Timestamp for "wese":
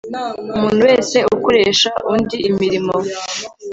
0.87-1.17